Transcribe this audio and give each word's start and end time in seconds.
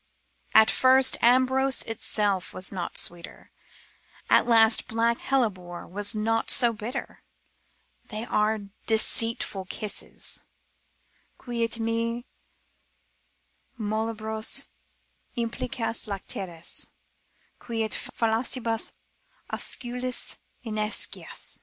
At 0.55 0.71
first 0.71 1.15
Ambrose 1.21 1.83
itself 1.83 2.55
was 2.55 2.71
not 2.71 2.97
sweeter, 2.97 3.51
At 4.31 4.47
last 4.47 4.87
black 4.87 5.19
hellebore 5.19 5.85
was 5.85 6.15
not 6.15 6.49
so 6.49 6.73
bitter. 6.73 7.21
They 8.05 8.25
are 8.25 8.57
deceitful 8.87 9.65
kisses, 9.65 10.41
Quid 11.37 11.79
me 11.79 12.25
mollibus 13.77 14.69
implicas 15.37 16.07
lacertis? 16.07 16.89
Quid 17.59 17.91
fallacibus 17.93 18.93
osculis 19.53 20.39
inescas? 20.65 21.59